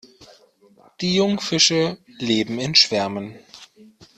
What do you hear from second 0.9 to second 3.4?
Die Jungfische leben in Schwärmen.